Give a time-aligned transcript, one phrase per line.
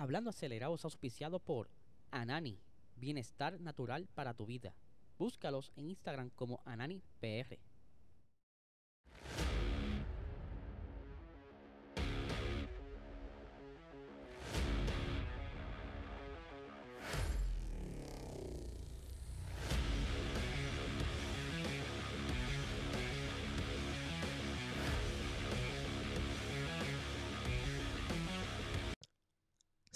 [0.00, 1.68] Hablando acelerado es auspiciado por
[2.10, 2.58] Anani,
[2.96, 4.74] bienestar natural para tu vida.
[5.18, 7.58] Búscalos en Instagram como AnaniPR.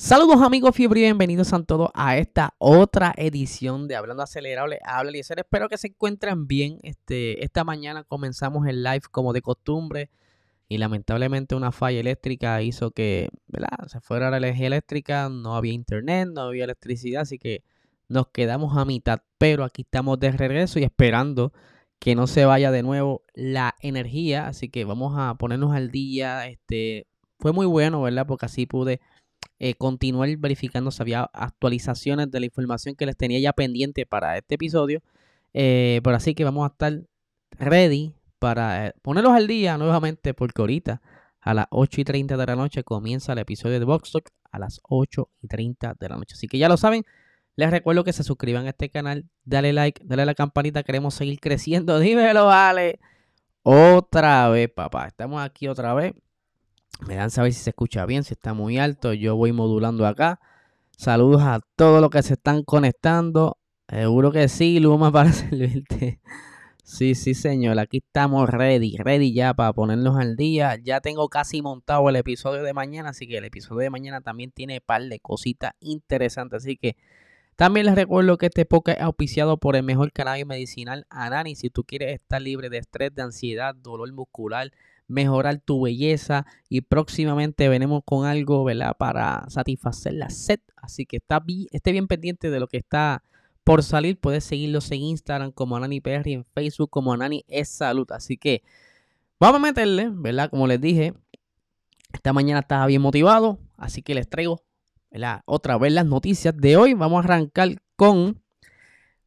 [0.05, 4.79] Saludos amigos fiebre y bienvenidos a todos a esta otra edición de Hablando Acelerable.
[4.85, 6.79] Habla Eliezer, espero que se encuentren bien.
[6.83, 10.11] Este, esta mañana comenzamos el live como de costumbre
[10.69, 13.71] y lamentablemente una falla eléctrica hizo que ¿verdad?
[13.87, 17.65] se fuera la energía eléctrica, no había internet, no había electricidad, así que
[18.07, 19.23] nos quedamos a mitad.
[19.39, 21.55] Pero aquí estamos de regreso y esperando
[21.99, 26.47] que no se vaya de nuevo la energía, así que vamos a ponernos al día.
[26.47, 27.07] Este,
[27.39, 28.27] fue muy bueno, ¿verdad?
[28.27, 29.01] Porque así pude
[29.59, 34.37] eh, continuar verificando si había actualizaciones de la información que les tenía ya pendiente para
[34.37, 35.03] este episodio.
[35.53, 37.01] Eh, pero así que vamos a estar
[37.53, 41.01] ready para eh, ponerlos al día nuevamente porque ahorita
[41.41, 44.59] a las 8 y 30 de la noche comienza el episodio de Box Talk a
[44.59, 46.35] las 8 y 30 de la noche.
[46.35, 47.05] Así que ya lo saben,
[47.57, 51.15] les recuerdo que se suscriban a este canal, dale like, dale a la campanita, queremos
[51.15, 51.99] seguir creciendo.
[51.99, 52.99] Dímelo, vale.
[53.63, 55.07] Otra vez, papá.
[55.07, 56.15] Estamos aquí otra vez.
[57.01, 59.13] Me dan saber si se escucha bien, si está muy alto.
[59.13, 60.41] Yo voy modulando acá.
[60.97, 63.59] Saludos a todos los que se están conectando.
[63.89, 66.21] Seguro que sí, Luma, para servirte.
[66.83, 67.79] Sí, sí, señor.
[67.79, 70.77] Aquí estamos ready, ready ya para ponernos al día.
[70.77, 74.53] Ya tengo casi montado el episodio de mañana, así que el episodio de mañana también
[74.53, 76.63] tiene un par de cositas interesantes.
[76.63, 76.97] Así que
[77.57, 81.55] también les recuerdo que este podcast es auspiciado por el mejor cannabis medicinal Anani.
[81.55, 84.71] Si tú quieres estar libre de estrés, de ansiedad, dolor muscular,
[85.07, 88.97] mejorar tu belleza y próximamente venimos con algo, ¿verdad?
[88.97, 90.61] Para satisfacer la sed.
[90.77, 93.23] Así que está esté bien pendiente de lo que está
[93.65, 94.19] por salir.
[94.19, 98.11] Puedes seguirlos en Instagram como Anani PR y en Facebook como Anani es Salud.
[98.13, 98.63] Así que
[99.39, 100.51] vamos a meterle, ¿verdad?
[100.51, 101.15] Como les dije,
[102.13, 104.63] esta mañana estaba bien motivado, así que les traigo,
[105.11, 105.43] ¿verdad?
[105.47, 106.95] Otra vez las noticias de hoy.
[106.95, 108.43] Vamos a arrancar con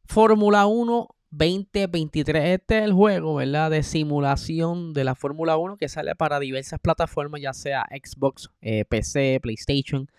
[0.04, 2.44] Fórmula 1 2023.
[2.54, 3.70] Este es el juego, ¿verdad?
[3.70, 8.84] De simulación de la Fórmula 1 que sale para diversas plataformas, ya sea Xbox, eh,
[8.84, 10.10] PC, PlayStation,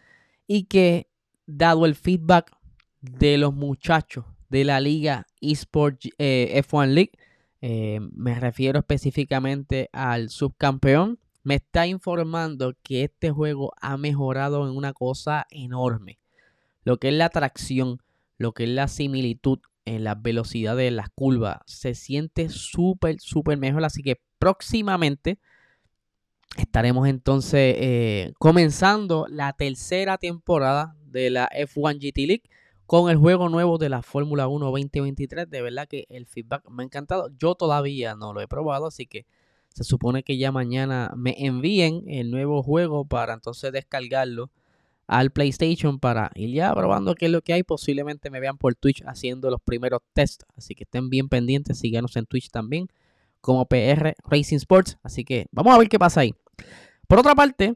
[0.48, 1.08] y que,
[1.46, 2.52] dado el feedback
[3.02, 7.12] de los muchachos de la liga eSport eh, F1 League,
[7.62, 14.76] eh, me refiero específicamente al subcampeón, me está informando que este juego ha mejorado en
[14.76, 16.20] una cosa enorme.
[16.84, 18.02] Lo que es la atracción,
[18.38, 19.60] lo que es la similitud
[19.90, 21.60] en la velocidad de las curvas.
[21.66, 23.84] Se siente súper, súper mejor.
[23.84, 25.40] Así que próximamente
[26.58, 32.44] estaremos entonces eh, comenzando la tercera temporada de la F1 GT League
[32.86, 35.50] con el juego nuevo de la Fórmula 1 2023.
[35.50, 37.30] De verdad que el feedback me ha encantado.
[37.38, 39.26] Yo todavía no lo he probado, así que
[39.74, 44.52] se supone que ya mañana me envíen el nuevo juego para entonces descargarlo
[45.10, 47.64] al PlayStation para ir ya probando qué es lo que hay.
[47.64, 50.46] Posiblemente me vean por Twitch haciendo los primeros tests.
[50.56, 51.80] Así que estén bien pendientes.
[51.80, 52.88] Síganos en Twitch también
[53.42, 55.00] como PR Racing Sports.
[55.02, 56.36] Así que vamos a ver qué pasa ahí.
[57.08, 57.76] Por otra parte,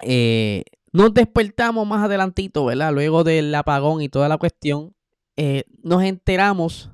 [0.00, 2.94] eh, nos despertamos más adelantito, ¿verdad?
[2.94, 4.94] Luego del apagón y toda la cuestión.
[5.36, 6.90] Eh, nos enteramos.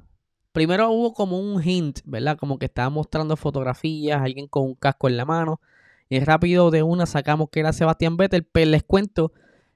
[0.50, 2.37] Primero hubo como un hint, ¿verdad?
[2.37, 5.60] Como que estaba mostrando fotografías, alguien con un casco en la mano.
[6.09, 8.45] Y rápido de una sacamos que era Sebastián Vettel.
[8.45, 9.33] Pero les cuento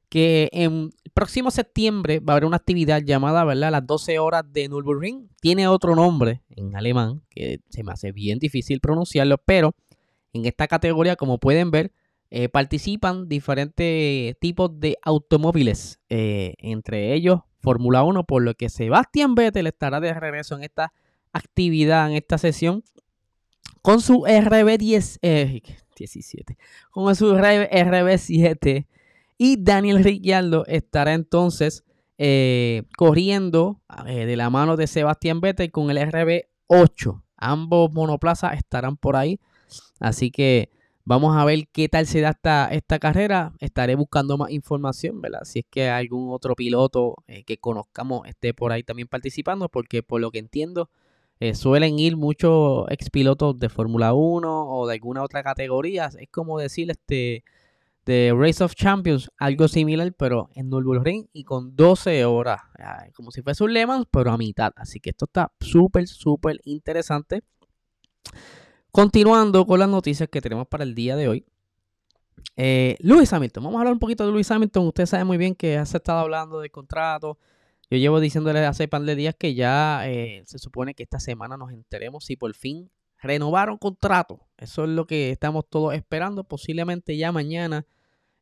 [0.09, 3.73] que en el próximo septiembre va a haber una actividad llamada, ¿verdad?
[3.73, 5.31] Las 12 horas de Nürburgring.
[5.41, 9.75] Tiene otro nombre en alemán que se me hace bien difícil pronunciarlo, pero
[10.33, 11.93] en esta categoría, como pueden ver,
[12.31, 19.35] eh, participan diferentes tipos de automóviles, eh, entre ellos Fórmula 1, por lo que Sebastián
[19.35, 20.93] Vettel estará de regreso en esta
[21.33, 22.85] actividad, en esta sesión,
[23.83, 25.19] con su RB10,
[25.97, 26.57] 17.
[26.91, 28.87] Con su RB7.
[29.39, 31.85] Y Daniel Ricciardo estará entonces
[32.19, 37.23] eh, corriendo eh, de la mano de Sebastián Vettel con el RB8.
[37.37, 39.41] Ambos monoplazas estarán por ahí.
[39.99, 40.71] Así que
[41.05, 43.53] vamos a ver qué tal se da esta, esta carrera.
[43.59, 45.41] Estaré buscando más información, ¿verdad?
[45.43, 50.05] Si es que algún otro piloto eh, que conozcamos esté por ahí también participando, porque
[50.05, 50.89] por lo que entiendo,
[51.43, 56.09] eh, suelen ir muchos expilotos de Fórmula 1 o de alguna otra categoría.
[56.17, 57.43] Es como decir este
[58.07, 62.61] de Race of Champions, algo similar, pero en Nürburgring y con 12 horas,
[63.17, 64.73] como si fuese un Le Mans, pero a mitad.
[64.77, 67.43] Así que esto está súper, súper interesante.
[68.93, 71.45] Continuando con las noticias que tenemos para el día de hoy.
[72.55, 74.87] Eh, Lewis Hamilton, vamos a hablar un poquito de Lewis Hamilton.
[74.87, 77.37] Usted sabe muy bien que has estado hablando de contrato.
[77.93, 81.59] Yo llevo diciéndole hace par de días que ya eh, se supone que esta semana
[81.59, 82.91] nos enteremos si por fin
[83.21, 84.41] renovaron contrato.
[84.57, 86.43] Eso es lo que estamos todos esperando.
[86.43, 87.85] Posiblemente ya mañana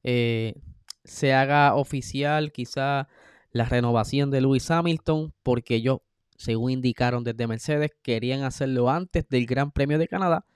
[0.05, 0.55] eh,
[1.03, 3.09] se haga oficial quizá
[3.51, 5.99] la renovación de Lewis Hamilton, porque ellos,
[6.37, 10.47] según indicaron desde Mercedes, querían hacerlo antes del Gran Premio de Canadá.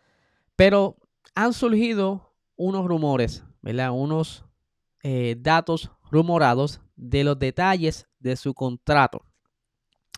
[0.54, 0.98] Pero
[1.34, 3.90] han surgido unos rumores, ¿verdad?
[3.90, 4.44] Unos
[5.02, 9.22] eh, datos rumorados de los detalles de su contrato.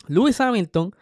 [0.07, 0.93] Lewis Hamilton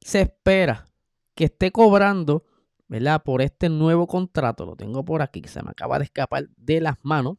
[0.00, 0.86] se espera
[1.34, 2.44] que esté cobrando,
[2.88, 3.22] ¿verdad?
[3.22, 6.80] Por este nuevo contrato, lo tengo por aquí, que se me acaba de escapar de
[6.80, 7.38] las manos.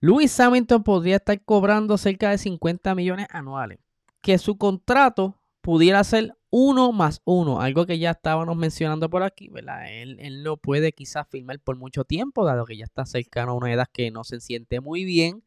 [0.00, 3.78] Lewis Hamilton podría estar cobrando cerca de 50 millones anuales.
[4.22, 9.48] Que su contrato pudiera ser uno más uno, algo que ya estábamos mencionando por aquí,
[9.48, 9.90] ¿verdad?
[9.90, 13.72] Él, no puede quizás firmar por mucho tiempo, dado que ya está cercano a una
[13.72, 15.44] edad que no se siente muy bien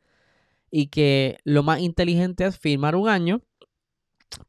[0.75, 3.43] y que lo más inteligente es firmar un año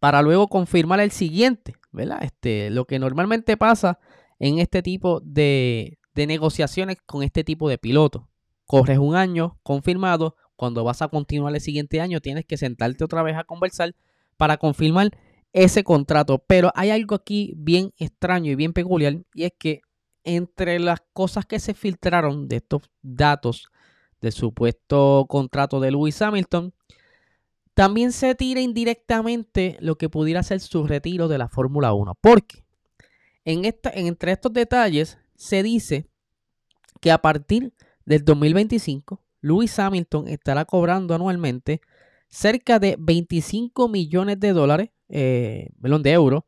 [0.00, 2.24] para luego confirmar el siguiente, ¿verdad?
[2.24, 3.98] Este, lo que normalmente pasa
[4.38, 8.22] en este tipo de, de negociaciones con este tipo de pilotos.
[8.64, 13.22] Corres un año confirmado, cuando vas a continuar el siguiente año tienes que sentarte otra
[13.22, 13.94] vez a conversar
[14.38, 15.10] para confirmar
[15.52, 16.42] ese contrato.
[16.46, 19.82] Pero hay algo aquí bien extraño y bien peculiar y es que
[20.22, 23.68] entre las cosas que se filtraron de estos datos
[24.24, 26.72] del supuesto contrato de Lewis Hamilton,
[27.74, 32.16] también se tira indirectamente lo que pudiera ser su retiro de la Fórmula 1.
[32.20, 32.64] Porque
[33.44, 36.06] en esta, entre estos detalles se dice
[37.00, 37.72] que a partir
[38.06, 41.80] del 2025, Lewis Hamilton estará cobrando anualmente
[42.28, 46.44] cerca de 25 millones de dólares eh, de euros.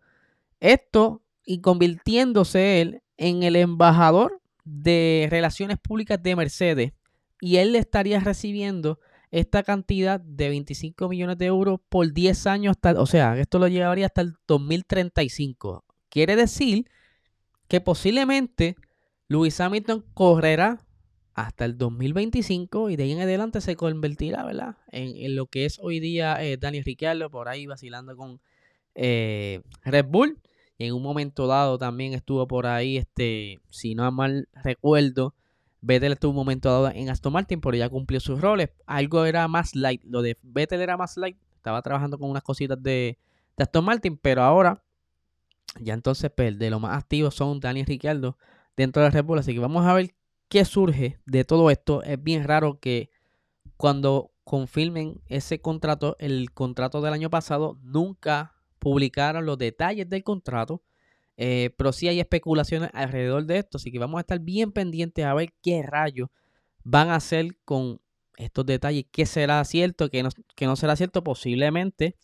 [0.60, 6.92] Esto y convirtiéndose él en el embajador de relaciones públicas de Mercedes.
[7.40, 8.98] Y él estaría recibiendo
[9.30, 13.68] esta cantidad de 25 millones de euros por 10 años, hasta, o sea, esto lo
[13.68, 15.84] llevaría hasta el 2035.
[16.08, 16.86] Quiere decir
[17.68, 18.76] que posiblemente
[19.28, 20.86] Lewis Hamilton correrá
[21.34, 24.76] hasta el 2025 y de ahí en adelante se convertirá, ¿verdad?
[24.90, 28.40] En, lo que es hoy día eh, Daniel Ricciardo por ahí vacilando con
[28.94, 30.40] eh, Red Bull.
[30.78, 35.34] Y en un momento dado también estuvo por ahí, este, si no mal recuerdo,
[35.80, 38.70] Vettel estuvo un momento dado en Aston Martin, pero ya cumplió sus roles.
[38.86, 40.02] Algo era más light.
[40.04, 41.36] Lo de Vettel era más light.
[41.56, 43.18] Estaba trabajando con unas cositas de,
[43.58, 44.82] Aston Martin, pero ahora
[45.80, 48.36] ya entonces pues, de lo más activos son Daniel Ricciardo
[48.76, 49.38] dentro de Red Bull.
[49.38, 50.14] Así que vamos a ver
[50.48, 52.02] qué surge de todo esto.
[52.02, 53.10] Es bien raro que
[53.76, 60.82] cuando confirmen ese contrato, el contrato del año pasado, nunca publicaron los detalles del contrato.
[61.36, 65.24] Eh, pero sí hay especulaciones alrededor de esto, así que vamos a estar bien pendientes
[65.24, 66.30] a ver qué rayos
[66.82, 68.00] van a hacer con
[68.38, 70.30] estos detalles, qué será cierto, qué no,
[70.60, 72.16] no será cierto, posiblemente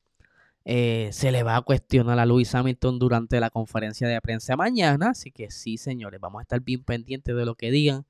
[0.65, 5.11] eh, se le va a cuestionar a Luis Hamilton durante la conferencia de prensa mañana,
[5.11, 8.07] así que sí, señores, vamos a estar bien pendientes de lo que digan,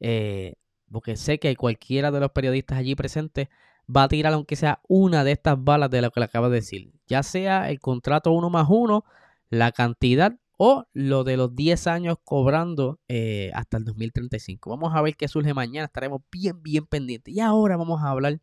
[0.00, 0.54] eh,
[0.90, 3.48] porque sé que cualquiera de los periodistas allí presentes
[3.94, 6.56] va a tirar aunque sea una de estas balas de lo que le acabo de
[6.56, 9.04] decir, ya sea el contrato uno más uno,
[9.48, 10.34] la cantidad
[10.64, 14.70] o lo de los 10 años cobrando eh, hasta el 2035.
[14.70, 17.34] Vamos a ver qué surge mañana, estaremos bien, bien pendientes.
[17.34, 18.38] Y ahora vamos a hablar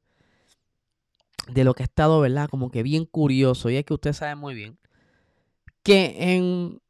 [1.47, 2.49] de lo que ha estado, ¿verdad?
[2.49, 4.77] Como que bien curioso, y es que usted sabe muy bien
[5.81, 6.81] que en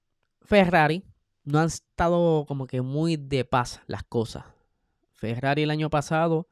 [0.42, 1.04] Ferrari
[1.44, 4.46] no han estado como que muy de paz las cosas.
[5.14, 6.48] Ferrari el año pasado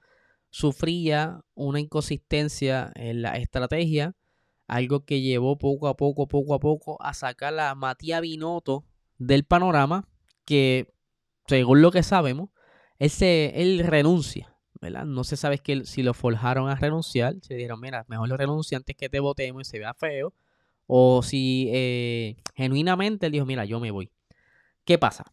[0.52, 4.14] sufría una inconsistencia en la estrategia
[4.68, 8.86] algo que llevó poco a poco, poco a poco a sacar a Matías Binotto
[9.18, 10.08] del panorama,
[10.46, 10.94] que
[11.48, 12.50] según lo que sabemos,
[13.00, 15.06] él, él renuncia, ¿verdad?
[15.06, 18.96] No se sabe si lo forjaron a renunciar, se dijeron, mira, mejor lo renuncia antes
[18.96, 20.34] que te votemos y se vea feo,
[20.86, 24.12] o si eh, genuinamente él dijo, mira, yo me voy.
[24.84, 25.26] ¿Qué pasa?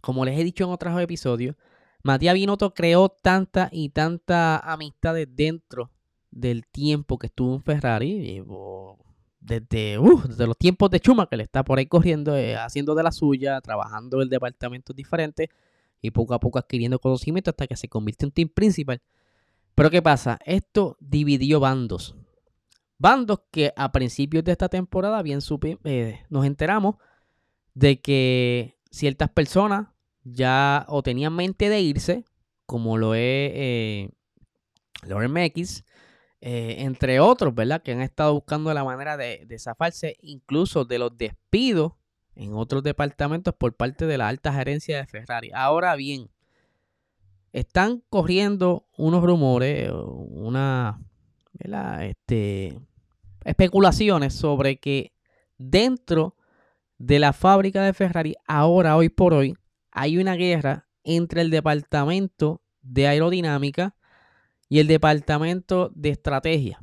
[0.00, 1.56] Como les he dicho en otros episodios,
[2.02, 5.90] Matías Binotto creó tanta y tanta amistades dentro
[6.30, 8.42] del tiempo que estuvo en Ferrari,
[9.40, 12.94] desde, uh, desde los tiempos de Chuma, que le está por ahí corriendo, eh, haciendo
[12.94, 15.48] de la suya, trabajando en departamentos diferentes
[16.02, 19.00] y poco a poco adquiriendo conocimiento hasta que se convirtió en team principal.
[19.74, 20.38] Pero ¿qué pasa?
[20.44, 22.16] Esto dividió bandos.
[22.98, 26.96] Bandos que a principios de esta temporada bien supe, eh, nos enteramos
[27.74, 29.88] de que ciertas personas
[30.24, 32.24] ya o tenían mente de irse,
[32.64, 33.20] como lo es
[33.54, 34.10] eh,
[35.06, 35.84] Lauren X,
[36.48, 37.82] eh, entre otros, ¿verdad?
[37.82, 41.94] Que han estado buscando la manera de, zafarse incluso de los despidos
[42.36, 45.50] en otros departamentos por parte de la alta gerencia de Ferrari.
[45.52, 46.30] Ahora bien,
[47.52, 51.00] están corriendo unos rumores, una,
[52.02, 52.78] este,
[53.42, 55.12] especulaciones sobre que
[55.58, 56.36] dentro
[56.96, 59.56] de la fábrica de Ferrari, ahora, hoy por hoy,
[59.90, 63.95] hay una guerra entre el departamento de aerodinámica
[64.68, 66.80] y el departamento de estrategia.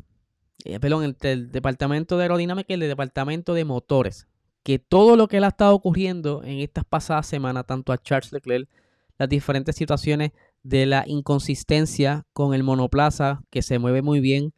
[0.66, 4.28] Eh, perdón, el departamento de aerodinámica y el departamento de motores.
[4.63, 8.32] Que todo lo que le ha estado ocurriendo en estas pasadas semanas, tanto a Charles
[8.32, 8.70] Leclerc,
[9.18, 10.32] las diferentes situaciones
[10.63, 14.54] de la inconsistencia con el monoplaza, que se mueve muy bien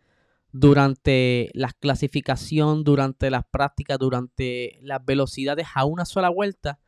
[0.52, 6.80] durante la clasificación, durante las prácticas, durante las velocidades a una sola vuelta,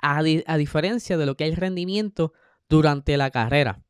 [0.00, 2.32] a, a diferencia de lo que hay rendimiento
[2.68, 3.82] durante la carrera.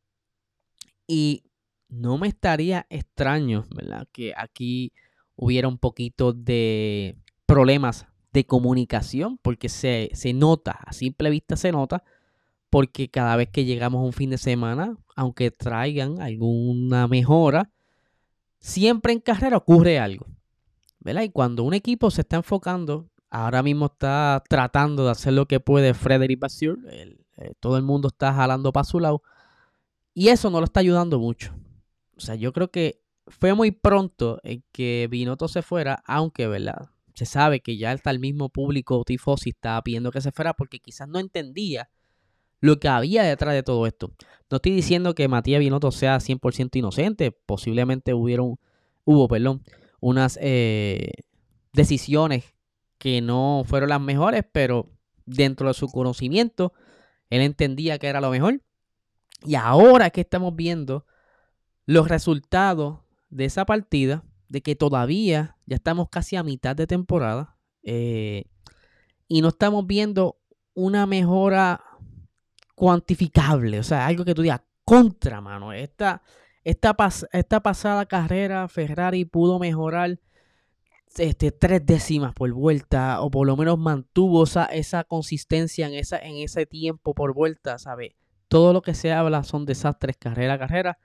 [1.06, 1.44] Y
[1.88, 4.07] no me estaría extraño, ¿verdad?
[4.12, 4.92] Que aquí
[5.37, 7.16] hubiera un poquito de
[7.47, 12.04] problemas de comunicación, porque se, se, nota, a simple vista se nota,
[12.71, 17.71] porque cada vez que llegamos a un fin de semana, aunque traigan alguna mejora,
[18.61, 20.26] siempre en carrera ocurre algo,
[21.00, 21.23] ¿verdad?
[21.23, 25.61] Y cuando un equipo se está enfocando, ahora mismo está tratando de hacer lo que
[25.61, 27.16] puede Frederick Bassur, eh,
[27.61, 29.23] todo el mundo está jalando para su lado,
[30.12, 31.54] y eso no lo está ayudando mucho.
[32.18, 36.90] O sea, yo creo que fue muy pronto en que Binotto se fuera, aunque, ¿verdad?
[37.14, 40.80] Se sabe que ya está el mismo público tifosi estaba pidiendo que se fuera porque
[40.80, 41.90] quizás no entendía
[42.60, 44.12] lo que había detrás de todo esto.
[44.50, 48.58] No estoy diciendo que Matías Binotto sea 100% inocente, posiblemente hubieron,
[49.04, 49.28] hubo,
[50.00, 51.12] unas eh,
[51.72, 52.54] decisiones
[52.98, 54.90] que no fueron las mejores, pero
[55.25, 56.72] dentro de su conocimiento,
[57.30, 58.62] él entendía que era lo mejor.
[59.44, 61.06] Y ahora que estamos viendo
[61.88, 62.99] los resultados
[63.30, 68.45] de esa partida, de que todavía ya estamos casi a mitad de temporada eh,
[69.26, 70.38] y no estamos viendo
[70.75, 71.83] una mejora
[72.75, 76.21] cuantificable, o sea, algo que tú digas, contra, mano, esta,
[76.62, 76.95] esta,
[77.33, 80.21] esta pasada carrera Ferrari pudo mejorar
[81.16, 86.18] este, tres décimas por vuelta, o por lo menos mantuvo esa, esa consistencia en, esa,
[86.18, 88.12] en ese tiempo por vuelta, ¿sabes?
[88.49, 90.99] Todo lo que se habla son desastres carrera a carrera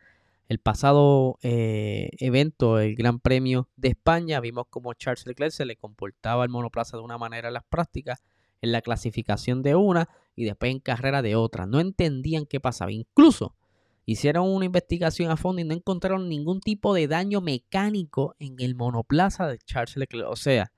[0.50, 5.78] el pasado eh, evento, el Gran Premio de España, vimos como Charles Leclerc se le
[5.78, 8.24] comportaba el monoplaza de una manera en las prácticas,
[8.62, 11.66] en la clasificación de una y después en carrera de otra.
[11.66, 12.92] No entendían qué pasaba.
[12.92, 13.56] Incluso
[14.06, 18.76] hicieron una investigación a fondo y no encontraron ningún tipo de daño mecánico en el
[18.76, 20.30] monoplaza de Charles Leclerc.
[20.30, 20.72] O sea,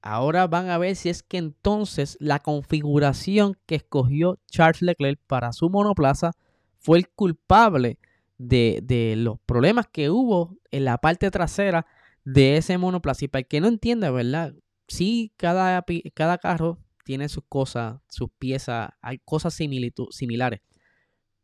[0.00, 5.52] ahora van a ver si es que entonces la configuración que escogió Charles Leclerc para
[5.52, 6.32] su monoplaza
[6.78, 7.98] fue el culpable
[8.42, 11.86] de, los problemas que hubo en la parte trasera
[12.24, 13.24] de ese monoplaza.
[13.24, 14.54] Y para el que no entienda, ¿verdad?
[14.88, 15.84] Sí, cada,
[16.14, 20.60] cada carro tiene sus cosas, sus piezas, hay cosas similares.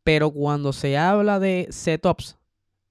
[0.03, 2.37] Pero cuando se habla de setups,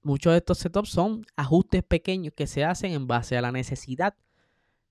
[0.01, 4.15] muchos de estos setups son ajustes pequeños que se hacen en base a la necesidad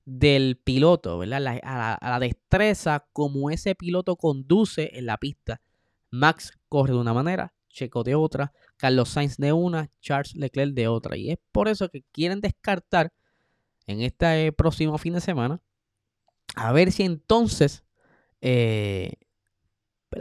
[0.04, 1.60] del piloto, ¿verdad?
[1.62, 5.60] a, la, destreza como ese piloto conduce en la pista.
[6.10, 10.88] Max corre de una manera, Checo de otra, Carlos Sainz de una, Charles Leclerc de
[10.88, 11.16] otra.
[11.16, 13.12] Y es por eso que quieren descartar
[13.86, 15.60] en este próximo fin de semana
[16.56, 17.84] a ver si entonces
[18.40, 19.14] eh,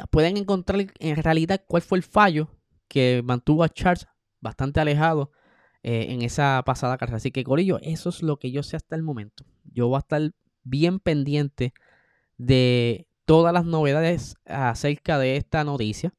[0.09, 2.49] pueden encontrar en realidad cuál fue el fallo
[2.87, 4.07] que mantuvo a Charles
[4.39, 5.31] bastante alejado
[5.83, 7.17] eh, en esa pasada carrera.
[7.17, 9.45] Así que, Corillo, eso es lo que yo sé hasta el momento.
[9.63, 10.31] Yo voy a estar
[10.63, 11.73] bien pendiente
[12.37, 16.13] de todas las novedades acerca de esta noticia.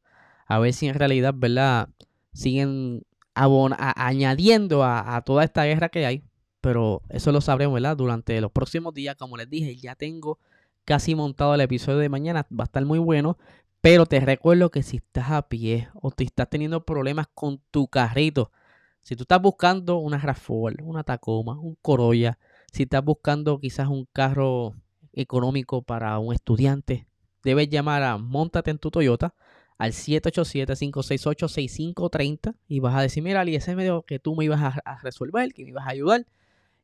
[0.48, 1.90] A ver si en realidad, ¿verdad?
[2.32, 6.24] siguen añadiendo a, toda esta guerra que hay.
[6.60, 7.96] Pero eso lo sabremos, ¿verdad?
[7.96, 10.38] Durante los próximos días, como les dije, ya tengo
[10.84, 12.46] casi montado el episodio de mañana.
[12.50, 13.38] Va a estar muy bueno.
[13.80, 17.86] Pero te recuerdo que si estás a pie o te estás teniendo problemas con tu
[17.86, 18.50] carrito,
[19.00, 22.38] si tú estás buscando una rav una Tacoma, un Corolla,
[22.72, 24.74] si estás buscando quizás un carro
[25.12, 27.06] económico para un estudiante,
[27.44, 29.34] debes llamar a Montate en tu Toyota
[29.78, 34.98] al 787-568-6530 y vas a decir, mira, Ali, ese medio que tú me ibas a,
[35.02, 36.26] resolver, que me ibas a ayudar.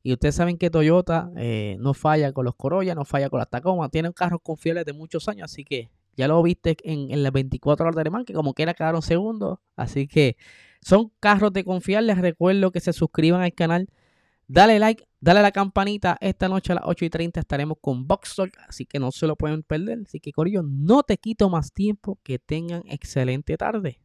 [0.02, 3.50] Y ustedes saben que Toyota eh, no falla con los Corolla, no falla con las
[3.50, 7.84] Tacoma, tienen carros confiables de muchos años, así que ya lo viste en, las 24
[7.84, 10.36] horas de alemán, que como quiera quedaron segundos, así que
[10.80, 13.88] son carros de confiar, les recuerdo que se suscriban al canal,
[14.46, 18.06] dale like, dale a la campanita, esta noche a las 8 y 30 estaremos con
[18.06, 20.00] Boxtalk, así que no se lo pueden perder.
[20.04, 24.03] Así que Corillo, no te quito más tiempo, que tengan excelente tarde.